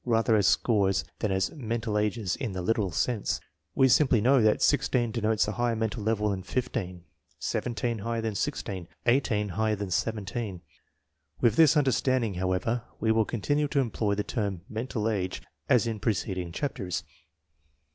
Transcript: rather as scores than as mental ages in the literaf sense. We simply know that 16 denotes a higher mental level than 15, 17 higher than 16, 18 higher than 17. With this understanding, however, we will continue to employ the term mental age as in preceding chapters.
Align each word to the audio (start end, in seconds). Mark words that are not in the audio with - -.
rather 0.03 0.35
as 0.35 0.47
scores 0.47 1.05
than 1.19 1.31
as 1.31 1.51
mental 1.51 1.95
ages 1.95 2.35
in 2.37 2.53
the 2.53 2.63
literaf 2.63 2.91
sense. 2.95 3.39
We 3.75 3.87
simply 3.87 4.19
know 4.19 4.41
that 4.41 4.63
16 4.63 5.11
denotes 5.11 5.47
a 5.47 5.51
higher 5.51 5.75
mental 5.75 6.01
level 6.01 6.29
than 6.31 6.41
15, 6.41 7.03
17 7.37 7.99
higher 7.99 8.19
than 8.19 8.33
16, 8.33 8.87
18 9.05 9.49
higher 9.49 9.75
than 9.75 9.91
17. 9.91 10.61
With 11.39 11.55
this 11.55 11.77
understanding, 11.77 12.33
however, 12.33 12.81
we 12.99 13.11
will 13.11 13.25
continue 13.25 13.67
to 13.67 13.79
employ 13.79 14.15
the 14.15 14.23
term 14.23 14.61
mental 14.67 15.07
age 15.07 15.39
as 15.69 15.85
in 15.85 15.99
preceding 15.99 16.51
chapters. 16.51 17.03